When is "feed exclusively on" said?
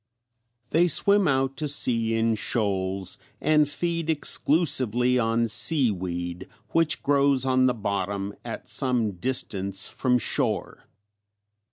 3.69-5.47